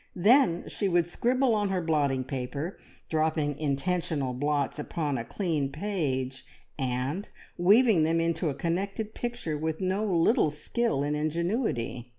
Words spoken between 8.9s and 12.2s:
picture with no little skill and ingenuity.